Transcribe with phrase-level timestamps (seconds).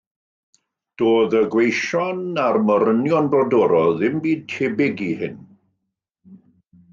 [1.01, 5.37] Doedd y gweision a'r morynion brodorol ddim byd tebyg i hyn.